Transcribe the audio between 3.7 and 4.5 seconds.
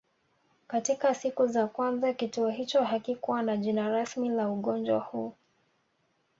rasmi la